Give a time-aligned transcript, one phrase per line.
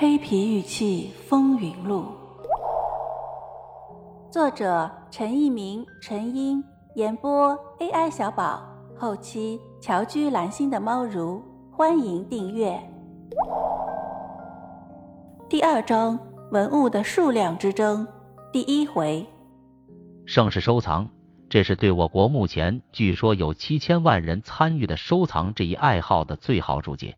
[0.00, 2.04] 黑皮玉器风云录》，
[4.32, 6.62] 作者陈一鸣、陈英，
[6.94, 8.62] 演播 AI 小宝，
[8.96, 11.42] 后期乔居蓝心的猫如，
[11.72, 12.80] 欢迎订阅。
[15.48, 16.16] 第二章：
[16.52, 18.06] 文物的数量之争，
[18.52, 19.26] 第一回。
[20.26, 21.08] 盛世收藏，
[21.48, 27.16] 这是对我国目前据说有七千万人参与的收藏这一爱好的最好注解。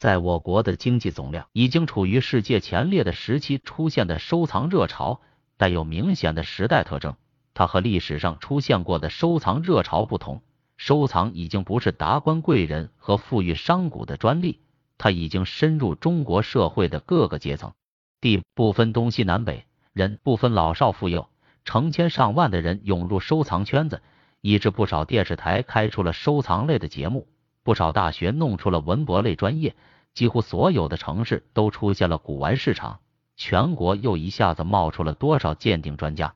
[0.00, 5.20] 在我国的经济总量已经处于世界前列的时期出现的收藏热潮，
[5.58, 7.16] 带有明显的时代特征。
[7.52, 10.40] 它和历史上出现过的收藏热潮不同，
[10.78, 14.60] 收藏已经不是达官贵人和富裕商贾的专利，
[14.96, 17.74] 它已经深入中国社会的各个阶层，
[18.22, 21.28] 地不分东西南北，人不分老少妇幼。
[21.66, 24.00] 成千上万的人涌入收藏圈子，
[24.40, 27.28] 以致不少电视台开出了收藏类的节目，
[27.62, 29.74] 不少大学弄出了文博类专业，
[30.14, 33.00] 几乎所有的城市都出现了古玩市场，
[33.36, 36.34] 全国又一下子冒出了多少鉴定专家。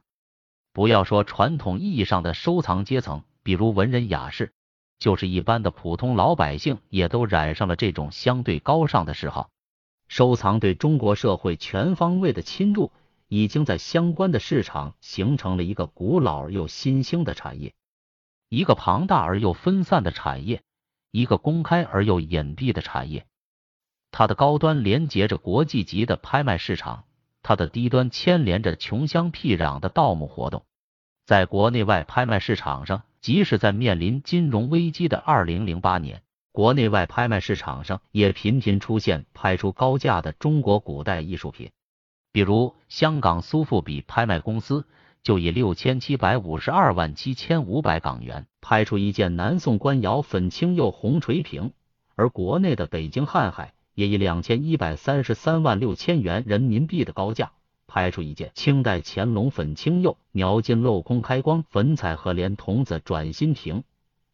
[0.72, 4.52] 不要说传统意义上的收藏阶层，比如文人雅士，
[4.98, 9.50] 就是一般的普通老百姓，也都染上了这种相对高尚的嗜好。
[10.08, 12.92] 收藏对中国社会全方位的侵入。
[13.26, 17.74] 已经在相关的市场形成了一个古老而又新兴的产业，
[18.48, 20.62] 一个庞大而又分散的产业，
[21.14, 23.24] 一个公开而又隐蔽的产业。
[24.10, 27.04] 它的高端连接着国际级的拍卖市场，
[27.40, 30.66] 它的低端牵连着穷乡僻壤的盗墓活动。
[31.24, 41.70] 在国内外拍卖市场上，即使在面临金融危机的二零零八年，国内外拍卖市场上也频频出现拍出高价的中国古代艺术品。
[42.32, 44.84] 比如，香港苏富比拍卖公司
[45.22, 51.72] 就以六千七百五十二万七千五百港元拍出一件南宋官窑粉青釉红锤瓶，
[52.14, 57.52] 而国内的北京瀚海也以两千一百三十三万六千元人民币的高价
[57.86, 63.84] 拍出一件清代乾隆粉青釉描金镂空开光粉彩和莲童子转心瓶。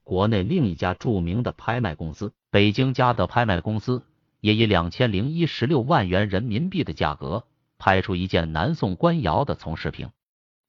[0.05, 4.05] 国内另一家著名的拍卖公司北京嘉德拍卖公司
[4.41, 7.43] 也以两千零一十六万元人民币的价格。
[7.79, 10.11] 拍出一件南宋官窑的从视瓶，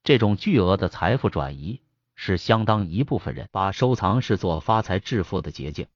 [0.02, 1.82] 这种巨额的财富转移，
[2.24, 5.88] 是相当一部分人把收藏视作发财致富的捷径。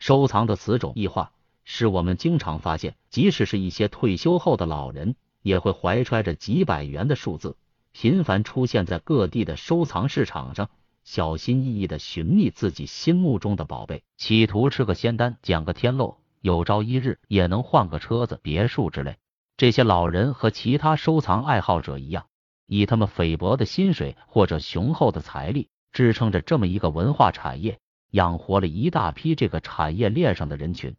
[0.00, 1.30] 收藏的此种异化，
[1.62, 7.56] 使我们经常发现，即使是一些退休后的老人，也会怀揣着几百元的数字，
[7.92, 10.68] 频繁出现在各地的收藏市场上，
[11.04, 19.18] 小心翼翼的寻觅自己心目中的宝贝，企图吃个仙丹，捡个天漏，有朝一日也能换个车子、别墅之类。
[19.56, 22.26] 这些老人和其他收藏爱好者一样，
[22.70, 27.80] 以他们菲薄的薪水或者雄厚的财力支撑着这么一个文化产业，
[28.12, 30.94] 养活了一大批这个产业链上的人群。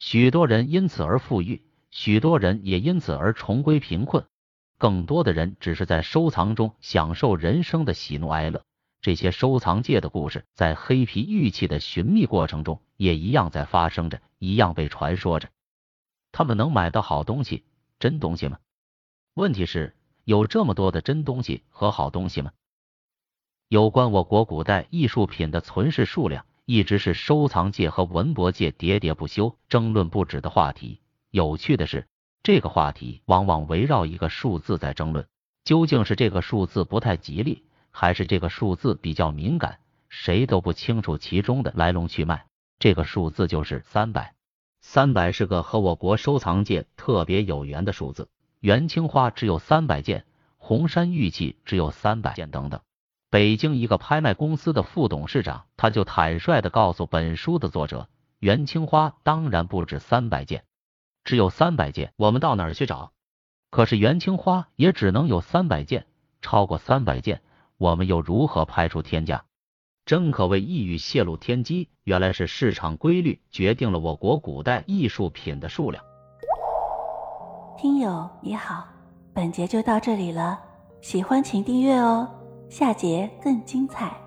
[0.00, 1.62] 许多人因此而富裕，
[1.92, 4.24] 许多人也因此而重归贫困，
[4.78, 8.64] 更多的人只是在收藏中享受人生的喜怒哀乐。
[9.00, 15.48] 这些收藏界的故事，在黑皮玉器的寻觅过程中，也一样在发生着，一样被传说着。
[16.32, 17.62] 他们能买到好东西。
[18.00, 18.58] 真东西吗？
[19.34, 19.94] 问题是，
[20.24, 22.52] 有这么多的真东西和好东西吗？
[23.68, 31.00] 有关我国古代艺术品的存世数量，一直是收藏界和文博界喋喋不休、争论不止的话题。
[31.30, 32.06] 有趣的是，
[32.42, 35.26] 这个话题往往围绕一个数字在争论，
[35.64, 39.80] 究竟是这个数字不太吉利，还是这个数字比较敏感？
[40.08, 42.46] 谁都不清楚其中的来龙去脉。
[42.78, 44.34] 这个数字就是三百。
[44.82, 48.28] 三百是个和我国收藏界特别有缘的数字，
[48.62, 50.24] 元青花只有三百件，
[50.56, 52.80] 红山玉器只有三百件等等。
[53.28, 58.08] 北京一个拍卖公司的副董事长，他就坦率的告诉本书的作者，
[58.38, 60.62] 元青花当然不止三百件，
[61.24, 63.10] 只有三百件，我们到哪儿去找？
[63.68, 66.06] 可是元青花也只能有三百件，
[66.40, 67.42] 超过三百件，
[67.78, 69.44] 我们又如何拍出天价？
[70.06, 76.04] 真可谓一语泄露天机，原来是市场规律决定了我国古代艺术品的数量。
[77.76, 78.84] 听友你好，
[79.32, 80.58] 本节就到这里了，
[81.00, 82.28] 喜欢请订阅哦，
[82.68, 84.21] 下节更精彩。